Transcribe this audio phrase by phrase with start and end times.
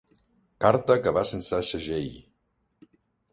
[0.65, 2.17] Carta que va sense segell.